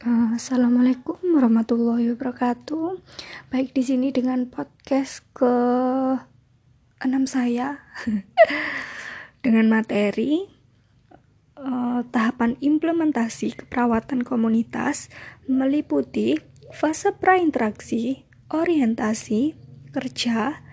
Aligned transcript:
Uh, 0.00 0.32
Assalamualaikum 0.32 1.20
warahmatullahi 1.20 2.16
wabarakatuh. 2.16 3.04
Baik 3.52 3.76
di 3.76 3.84
sini 3.84 4.08
dengan 4.08 4.48
podcast 4.48 5.20
ke 5.36 5.52
enam 7.04 7.28
saya 7.28 7.84
dengan 9.44 9.68
materi 9.68 10.48
uh, 11.52 12.00
tahapan 12.08 12.56
implementasi 12.64 13.60
keperawatan 13.60 14.24
komunitas 14.24 15.12
meliputi 15.44 16.40
fase 16.72 17.12
prainteraksi, 17.12 18.24
orientasi, 18.48 19.52
kerja, 19.92 20.64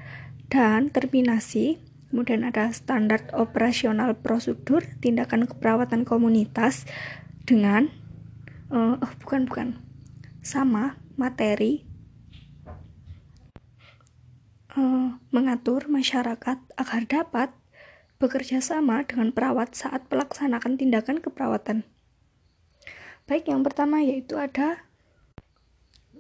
dan 0.48 0.88
terminasi. 0.88 1.84
Kemudian 2.16 2.48
ada 2.48 2.72
standar 2.72 3.28
operasional 3.36 4.16
prosedur 4.24 4.88
tindakan 5.04 5.52
keperawatan 5.52 6.08
komunitas 6.08 6.88
dengan 7.44 8.07
uh, 8.72 8.96
oh 9.00 9.14
bukan 9.24 9.48
bukan 9.48 9.68
sama 10.44 10.96
materi 11.20 11.84
uh, 14.78 15.20
mengatur 15.34 15.92
masyarakat 15.92 16.58
agar 16.80 17.02
dapat 17.08 17.50
bekerja 18.18 18.64
sama 18.64 19.06
dengan 19.06 19.30
perawat 19.30 19.78
saat 19.78 20.10
melaksanakan 20.10 20.80
tindakan 20.80 21.22
keperawatan. 21.22 21.86
Baik, 23.30 23.52
yang 23.52 23.62
pertama 23.62 24.02
yaitu 24.02 24.40
ada 24.40 24.88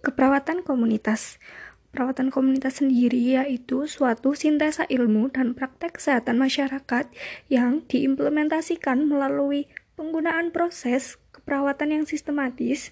keperawatan 0.06 0.62
komunitas. 0.62 1.42
Perawatan 1.90 2.30
komunitas 2.30 2.84
sendiri 2.84 3.40
yaitu 3.40 3.90
suatu 3.90 4.38
sintesa 4.38 4.86
ilmu 4.86 5.34
dan 5.34 5.58
praktek 5.58 5.98
kesehatan 5.98 6.38
masyarakat 6.38 7.10
yang 7.50 7.82
diimplementasikan 7.90 9.08
melalui 9.08 9.66
penggunaan 9.98 10.54
proses 10.54 11.18
perawatan 11.48 11.96
yang 11.96 12.04
sistematis 12.04 12.92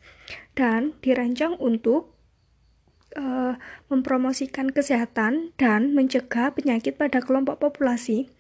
dan 0.56 0.96
dirancang 1.04 1.60
untuk 1.60 2.16
uh, 3.20 3.60
mempromosikan 3.92 4.72
kesehatan 4.72 5.52
dan 5.60 5.92
mencegah 5.92 6.56
penyakit 6.56 6.96
pada 6.96 7.20
kelompok 7.20 7.60
populasi, 7.60 8.32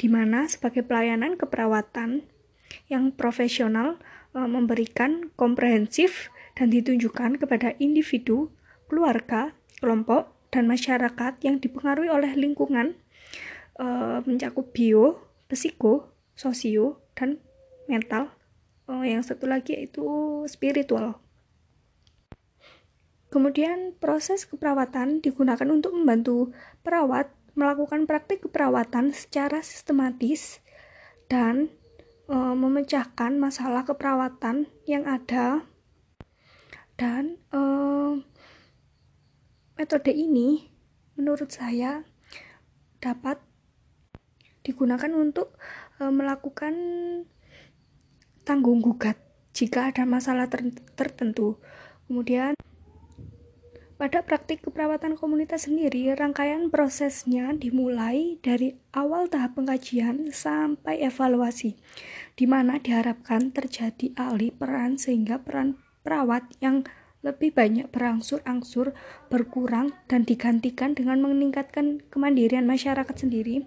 di 0.00 0.08
mana 0.08 0.48
sebagai 0.48 0.80
pelayanan 0.88 1.36
keperawatan 1.36 2.24
yang 2.88 3.12
profesional 3.12 4.00
uh, 4.32 4.48
memberikan 4.48 5.28
komprehensif 5.36 6.32
dan 6.56 6.72
ditujukan 6.72 7.36
kepada 7.36 7.76
individu, 7.76 8.48
keluarga, 8.88 9.52
kelompok, 9.84 10.32
dan 10.48 10.64
masyarakat 10.64 11.44
yang 11.44 11.60
dipengaruhi 11.60 12.08
oleh 12.08 12.32
lingkungan 12.32 12.96
uh, 13.76 14.24
mencakup 14.24 14.72
bio, 14.72 15.20
psiko, 15.52 16.08
sosio, 16.32 17.04
dan 17.12 17.36
mental 17.84 18.32
oh, 18.88 19.04
yang 19.04 19.20
satu 19.20 19.44
lagi 19.44 19.76
yaitu 19.76 20.02
spiritual. 20.48 21.20
Kemudian 23.28 23.92
proses 24.00 24.48
keperawatan 24.48 25.20
digunakan 25.20 25.68
untuk 25.68 25.92
membantu 25.92 26.56
perawat 26.80 27.28
melakukan 27.52 28.08
praktik 28.08 28.48
keperawatan 28.48 29.12
secara 29.12 29.60
sistematis 29.60 30.64
dan 31.28 31.68
e, 32.24 32.36
memecahkan 32.36 33.36
masalah 33.36 33.84
keperawatan 33.84 34.72
yang 34.88 35.04
ada. 35.04 35.68
Dan 36.96 37.36
e, 37.52 37.60
metode 39.76 40.14
ini 40.14 40.72
menurut 41.20 41.52
saya 41.52 42.06
dapat 43.02 43.42
digunakan 44.64 45.12
untuk 45.12 45.52
e, 46.00 46.08
melakukan 46.08 46.74
tanggung 48.48 48.80
gugat 48.80 49.20
jika 49.52 49.92
ada 49.92 50.08
masalah 50.08 50.48
ter 50.48 50.72
tertentu. 50.96 51.60
Kemudian 52.08 52.56
pada 54.00 54.24
praktik 54.24 54.64
keperawatan 54.64 55.20
komunitas 55.20 55.68
sendiri, 55.68 56.16
rangkaian 56.16 56.72
prosesnya 56.72 57.52
dimulai 57.52 58.40
dari 58.40 58.72
awal 58.96 59.28
tahap 59.28 59.58
pengkajian 59.58 60.32
sampai 60.32 61.04
evaluasi, 61.04 61.76
di 62.38 62.46
mana 62.48 62.80
diharapkan 62.80 63.52
terjadi 63.52 64.16
alih 64.16 64.54
peran 64.54 64.96
sehingga 64.96 65.44
peran 65.44 65.76
perawat 66.00 66.46
yang 66.64 66.88
lebih 67.26 67.50
banyak 67.50 67.90
berangsur-angsur 67.90 68.94
berkurang 69.26 69.90
dan 70.06 70.22
digantikan 70.22 70.94
dengan 70.94 71.18
meningkatkan 71.18 71.98
kemandirian 72.14 72.64
masyarakat 72.64 73.12
sendiri 73.18 73.66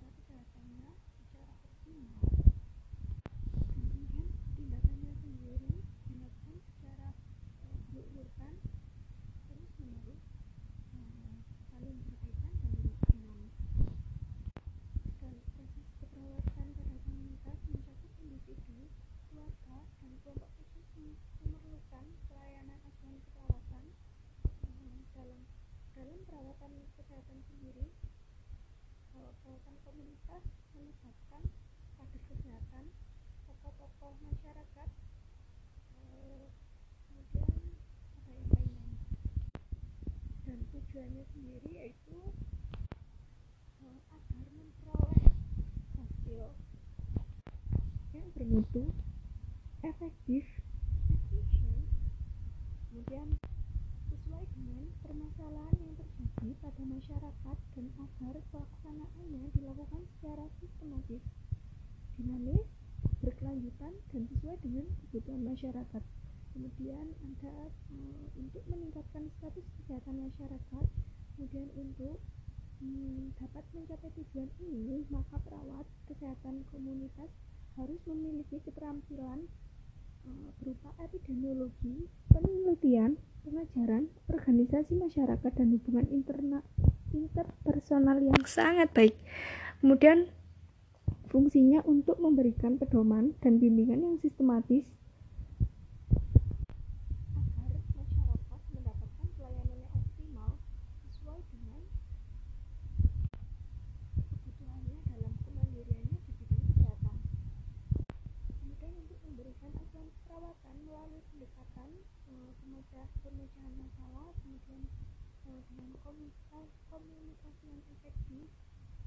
kesehatan 27.01 27.41
sendiri. 27.49 27.89
Kalau 29.09 29.33
perawatan 29.41 29.75
komunitas 29.81 30.43
melibatkan 30.77 31.43
kader 31.97 32.21
kesehatan 32.29 32.85
tokoh-tokoh 33.49 34.15
masyarakat 34.29 34.89
eh, 35.97 36.45
kemudian 37.09 37.51
ada 38.21 38.33
yang 38.37 38.69
dan 40.45 40.59
tujuannya 40.69 41.25
sendiri 41.33 41.69
yaitu 41.73 42.17
eh, 43.81 43.99
agar 44.13 44.47
memperoleh 44.53 45.25
hasil 45.97 46.53
yang 48.13 48.27
bermutu 48.37 48.93
efektif 49.81 50.45
efisien 51.09 51.81
kemudian 52.87 53.40
dengan 54.57 54.85
permasalahan 55.05 55.77
yang 55.77 55.93
terjadi 55.97 56.49
pada 56.61 56.83
masyarakat 56.85 57.57
dan 57.77 57.87
agar 58.01 58.35
pelaksanaannya 58.49 59.45
dilakukan 59.53 60.01
secara 60.17 60.45
sistematis, 60.57 61.23
dinamis, 62.17 62.65
berkelanjutan, 63.21 63.93
dan 64.13 64.23
sesuai 64.33 64.57
dengan 64.65 64.85
kebutuhan 65.05 65.41
masyarakat. 65.45 66.03
Kemudian 66.51 67.05
ada 67.15 67.55
e, 67.93 67.97
untuk 68.35 68.63
meningkatkan 68.67 69.31
status 69.39 69.63
kesehatan 69.79 70.19
masyarakat, 70.19 70.85
kemudian 71.37 71.67
untuk 71.79 72.19
hmm, 72.83 73.31
dapat 73.39 73.63
mencapai 73.71 74.11
tujuan 74.19 74.49
ini, 74.59 75.07
maka 75.07 75.39
perawat 75.47 75.87
kesehatan 76.11 76.67
komunitas 76.73 77.31
harus 77.79 78.01
memiliki 78.03 78.59
keterampilan 78.67 79.47
e, 80.27 80.29
berupa 80.59 80.91
epidemiologi, 80.99 82.11
penelitian, 82.33 83.15
pengajaran, 83.41 84.09
organisasi 84.29 84.95
masyarakat 84.97 85.51
dan 85.51 85.67
hubungan 85.73 86.07
interna, 86.13 86.59
interpersonal 87.11 88.21
yang 88.21 88.41
sangat 88.45 88.93
baik. 88.93 89.17
Kemudian 89.81 90.29
fungsinya 91.31 91.81
untuk 91.87 92.19
memberikan 92.21 92.77
pedoman 92.77 93.33
dan 93.41 93.57
bimbingan 93.57 94.03
yang 94.03 94.15
sistematis 94.21 94.87
perawatan 110.41 110.73
melalui 110.89 111.21
pendekatan 111.29 111.89
uh, 112.25 112.49
pemecahan 113.21 113.73
masalah 113.77 114.33
kemudian 114.41 114.89
uh, 115.45 115.61
dengan 115.69 115.93
komunikasi, 116.01 117.61
yang 117.69 117.85
efektif 117.93 118.49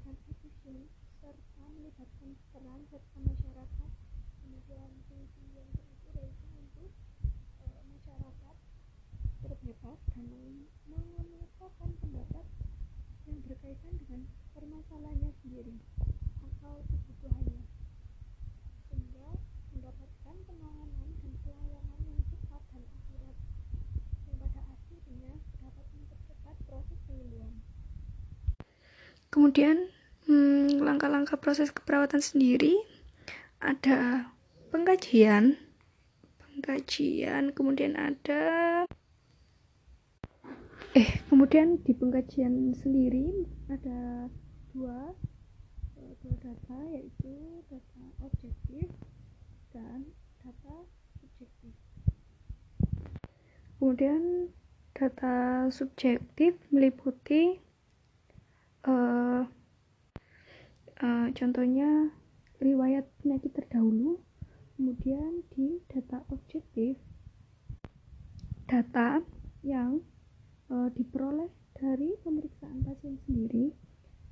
dan 0.07 0.15
efisien 0.31 0.87
serta 1.19 1.65
melibatkan 1.75 2.39
peran 2.55 2.87
serta 2.87 3.19
masyarakat 3.19 3.91
kemudian 4.47 4.89
fungsi 5.11 5.43
yang 5.51 5.67
terakhir 5.75 6.13
yaitu 6.23 6.47
untuk 6.55 6.91
uh, 7.67 7.83
masyarakat 7.83 8.55
berbebas 9.43 9.99
dan 10.15 10.55
mengemukakan 10.87 11.91
pendapat 11.99 12.45
yang 13.27 13.43
berkaitan 13.43 13.93
dengan 14.07 14.21
permasalahannya 14.55 15.35
sendiri 15.43 15.83
atau 16.47 16.79
kebutuhannya 16.87 17.67
sehingga 18.87 19.35
mendapatkan 19.75 20.35
penanganan 20.47 21.14
dan 21.55 21.63
pelayanan 21.63 22.01
yang 22.03 22.23
cepat 22.27 22.61
dan 22.75 22.83
akurat 22.83 23.37
yang 24.27 24.37
pada 24.43 24.59
dapat 25.63 25.85
mempercepat 25.95 26.55
proses 26.67 26.99
penyembuhan 27.07 27.53
kemudian 29.31 29.77
hmm, 30.27 30.83
langkah-langkah 30.83 31.39
hmm, 31.39 31.43
proses 31.43 31.71
keperawatan 31.71 32.19
sendiri 32.19 32.75
ada 33.63 34.29
pengkajian. 34.71 35.57
Pengkajian 36.39 37.51
kemudian 37.51 37.99
ada 37.99 38.43
eh 40.95 41.19
kemudian 41.27 41.83
di 41.83 41.91
pengkajian 41.91 42.71
sendiri 42.71 43.43
ada 43.67 44.31
dua 44.71 45.11
eh, 45.99 46.15
dua 46.23 46.35
data 46.39 46.77
yaitu 46.95 47.59
data 47.67 48.03
objektif 48.23 48.87
dan 49.75 50.07
data 50.39 50.87
kemudian 53.77 54.49
data 54.95 55.67
subjektif 55.69 56.57
meliputi 56.71 57.59
uh, 58.87 59.43
uh, 60.99 61.27
contohnya 61.35 62.15
riwayat 62.59 63.05
penyakit 63.19 63.51
terdahulu 63.51 64.23
kemudian 64.75 65.43
di 65.55 65.79
data 65.87 66.23
objektif 66.31 66.99
data 68.65 69.21
yang 69.61 70.01
e, 70.67 70.75
diperoleh 70.93 71.47
dari 71.77 72.17
pemeriksaan 72.25 72.81
pasien 72.81 73.15
sendiri 73.23 73.71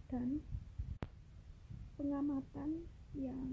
dan 0.09 0.41
pengamatan 1.95 2.89
yang 3.13 3.49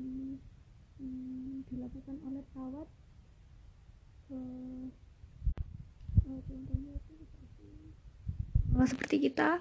hmm, 0.98 1.62
dilakukan 1.68 2.16
oleh 2.24 2.42
perawat 2.50 2.88
e, 2.88 2.96
e, 2.96 2.98
contohnya 2.98 4.08
itu 4.08 4.18
seperti 8.80 8.86
seperti 8.86 9.16
kita 9.28 9.60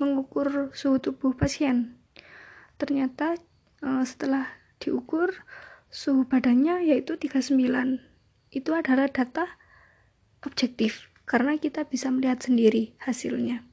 mengukur 0.00 0.72
suhu 0.72 0.96
tubuh 1.02 1.36
pasien 1.36 1.98
ternyata 2.80 3.36
e, 3.84 3.88
setelah 4.06 4.48
diukur 4.80 5.32
suhu 5.92 6.24
badannya 6.24 6.86
yaitu 6.86 7.18
39 7.20 8.00
itu 8.54 8.70
adalah 8.72 9.10
data 9.12 9.60
objektif 10.46 11.10
karena 11.26 11.58
kita 11.58 11.84
bisa 11.84 12.08
melihat 12.08 12.38
sendiri 12.38 12.94
hasilnya. 13.02 13.66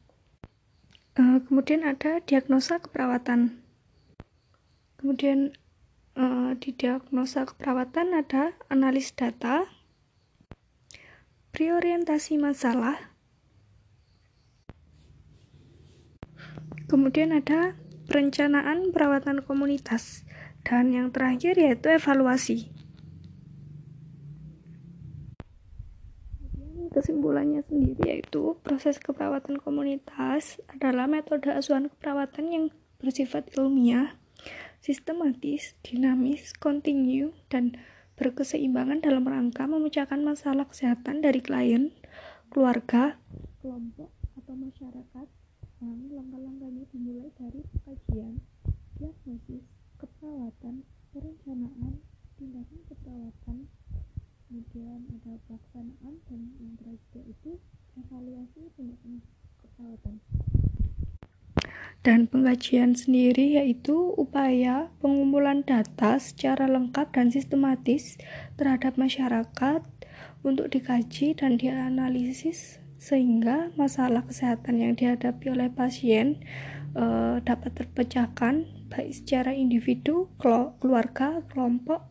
Uh, 1.13 1.37
kemudian 1.45 1.85
ada 1.85 2.17
diagnosa 2.25 2.81
keperawatan. 2.81 3.61
Kemudian 4.97 5.53
uh, 6.17 6.57
di 6.57 6.73
diagnosa 6.73 7.45
keperawatan 7.45 8.17
ada 8.17 8.57
analis 8.73 9.13
data, 9.13 9.69
preorientasi 11.53 12.41
masalah, 12.41 13.13
kemudian 16.89 17.29
ada 17.29 17.77
perencanaan 18.09 18.89
perawatan 18.89 19.45
komunitas, 19.45 20.25
dan 20.65 20.89
yang 20.89 21.13
terakhir 21.13 21.53
yaitu 21.53 21.93
evaluasi. 21.93 22.73
kesimpulannya 26.93 27.65
sendiri 27.65 28.21
yaitu 28.21 28.53
proses 28.61 29.01
keperawatan 29.01 29.57
komunitas 29.57 30.61
adalah 30.69 31.09
metode 31.09 31.49
asuhan 31.49 31.89
keperawatan 31.89 32.45
yang 32.53 32.65
bersifat 33.01 33.49
ilmiah, 33.57 34.13
sistematis, 34.77 35.73
dinamis, 35.81 36.53
kontinu, 36.53 37.33
dan 37.49 37.73
berkeseimbangan 38.13 39.01
dalam 39.01 39.25
rangka 39.25 39.65
memecahkan 39.65 40.21
masalah 40.21 40.69
kesehatan 40.69 41.25
dari 41.25 41.41
klien, 41.41 41.89
keluarga, 42.53 43.17
kelompok, 43.59 44.13
atau 44.37 44.53
masyarakat. 44.53 45.27
Dan 45.83 45.97
langkah-langkahnya 46.15 46.87
dimulai 46.95 47.27
dari 47.35 47.59
kajian, 47.83 48.39
diagnosis, 48.95 49.67
keperawatan, 49.99 50.87
perencanaan, 51.11 51.99
tindakan 52.39 52.79
keperawatan, 52.87 53.57
kemudian 54.47 55.01
ada 55.09 55.33
pelaksanaan 55.49 56.13
dan 56.29 56.41
yang 56.61 56.73
terakhir 56.77 57.23
itu 57.25 57.51
evaluasi 57.97 58.69
tindakan 58.77 59.25
keperawatan 59.65 60.21
dan 62.03 62.27
pengkajian 62.27 62.99
sendiri 62.99 63.55
yaitu 63.55 63.95
upaya 64.19 64.91
pengumpulan 64.99 65.63
data 65.63 66.19
secara 66.19 66.67
lengkap 66.67 67.15
dan 67.15 67.31
sistematis 67.31 68.19
terhadap 68.59 68.99
masyarakat 68.99 69.81
untuk 70.43 70.67
dikaji 70.67 71.31
dan 71.31 71.55
dianalisis 71.55 72.83
sehingga 72.99 73.71
masalah 73.79 74.27
kesehatan 74.27 74.83
yang 74.83 74.93
dihadapi 74.99 75.47
oleh 75.51 75.71
pasien 75.71 76.43
e, 76.91 77.03
dapat 77.39 77.71
terpecahkan 77.71 78.67
baik 78.91 79.11
secara 79.11 79.55
individu, 79.55 80.31
keluarga, 80.79 81.43
kelompok 81.51 82.03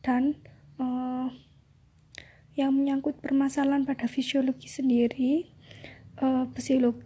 dan 0.00 0.40
e, 0.80 0.86
yang 2.56 2.72
menyangkut 2.72 3.20
permasalahan 3.20 3.84
pada 3.84 4.08
fisiologi 4.08 4.68
sendiri, 4.68 5.55
uh, 6.20 6.44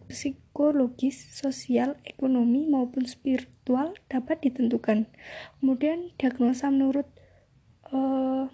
psikologis, 0.09 1.17
sosial, 1.35 1.99
ekonomi 2.07 2.67
maupun 2.67 3.07
spiritual 3.07 3.95
dapat 4.07 4.43
ditentukan. 4.43 5.07
Kemudian 5.59 6.15
diagnosa 6.19 6.71
menurut 6.71 7.09
uh, 7.91 8.51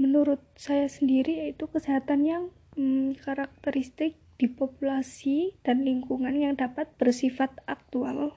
menurut 0.00 0.42
saya 0.58 0.88
sendiri 0.90 1.46
yaitu 1.46 1.68
kesehatan 1.68 2.26
yang 2.26 2.44
hmm, 2.74 3.20
karakteristik 3.22 4.18
di 4.40 4.50
populasi 4.50 5.54
dan 5.62 5.86
lingkungan 5.86 6.34
yang 6.34 6.58
dapat 6.58 6.90
bersifat 6.98 7.54
aktual. 7.70 8.34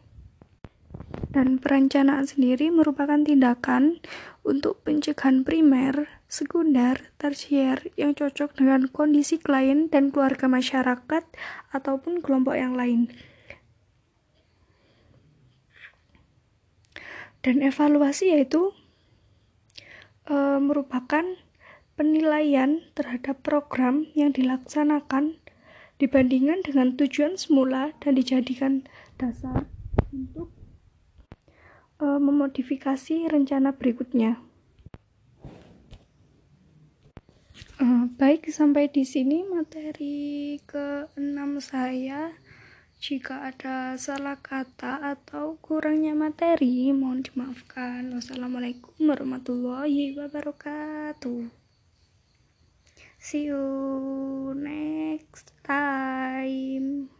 Dan 1.35 1.59
perencanaan 1.59 2.23
sendiri 2.23 2.71
merupakan 2.71 3.19
tindakan 3.19 3.99
untuk 4.47 4.79
pencegahan 4.87 5.43
primer, 5.43 6.07
sekunder, 6.31 7.11
tersier 7.19 7.91
yang 7.99 8.15
cocok 8.15 8.55
dengan 8.55 8.87
kondisi 8.87 9.35
klien 9.35 9.91
dan 9.91 10.15
keluarga 10.15 10.47
masyarakat 10.47 11.27
ataupun 11.75 12.23
kelompok 12.23 12.55
yang 12.55 12.79
lain. 12.79 13.11
Dan 17.43 17.59
evaluasi 17.59 18.31
yaitu 18.31 18.71
e, 20.31 20.35
merupakan 20.63 21.35
penilaian 21.99 22.79
terhadap 22.95 23.43
program 23.43 24.07
yang 24.15 24.31
dilaksanakan 24.31 25.35
dibandingkan 25.99 26.63
dengan 26.63 26.95
tujuan 26.95 27.35
semula 27.35 27.91
dan 27.99 28.15
dijadikan 28.15 28.87
dasar 29.19 29.67
untuk 30.15 30.54
uh, 31.99 32.19
memodifikasi 32.19 33.29
rencana 33.29 33.75
berikutnya. 33.75 34.39
Uh, 37.75 38.07
baik, 38.15 38.47
sampai 38.47 38.87
di 38.87 39.03
sini 39.03 39.43
materi 39.43 40.59
ke-6 40.63 41.49
saya. 41.59 42.31
Jika 42.95 43.51
ada 43.51 43.99
salah 43.99 44.39
kata 44.39 45.03
atau 45.13 45.59
kurangnya 45.59 46.15
materi, 46.15 46.89
mohon 46.95 47.21
dimaafkan. 47.21 48.07
Wassalamualaikum 48.15 48.95
warahmatullahi 49.03 50.15
wabarakatuh. 50.15 51.51
See 53.19 53.51
you 53.51 54.53
next 54.55 55.51
time. 55.61 57.14